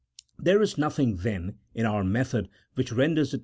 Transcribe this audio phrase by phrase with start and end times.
[0.39, 3.39] There is nothing, then, in our method which renders it.